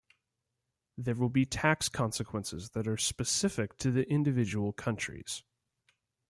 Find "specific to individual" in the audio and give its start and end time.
2.97-4.73